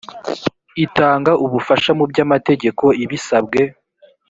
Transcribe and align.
itanga 0.85 1.31
ubufasha 1.45 1.91
mu 1.97 2.05
by 2.11 2.17
amategeko 2.25 2.85
ibisabwe 3.03 3.61